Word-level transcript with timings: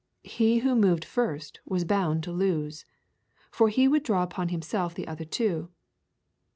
He 0.23 0.61
who 0.65 0.73
moved 0.75 1.05
first 1.05 1.59
was 1.63 1.83
bound 1.85 2.23
to 2.23 2.31
lose. 2.31 2.85
For 3.51 3.69
he 3.69 3.87
would 3.87 4.01
draw 4.01 4.23
upon 4.23 4.49
himself 4.49 4.95
the 4.95 5.07
other 5.07 5.25
two. 5.25 5.69